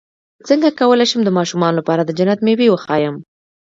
[0.47, 3.15] څنګه کولی شم د ماشومانو لپاره د جنت مېوې وښایم